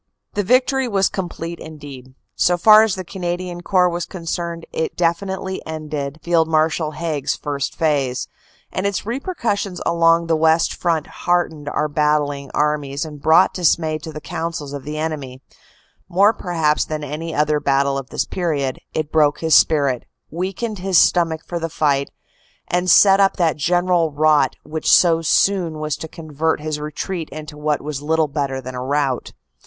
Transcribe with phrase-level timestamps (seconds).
[0.33, 5.63] The victory was complete indeed; so far as the Canadian Corps was concerned it definitely
[5.63, 8.27] ended Field Marshal Haig s "first phase";
[8.71, 13.99] and its repercussion along the West Front heart ened our battling armies and brought dismay
[13.99, 15.39] to the counsels of the enemy;
[16.09, 20.97] more perhaps than any other battle of this period, it broke his spirit, weakened his
[20.97, 22.09] stomach for the fight,
[22.67, 27.55] and set up that general rot which so soon was to convert his retreat into
[27.55, 29.33] what was little better than a rout.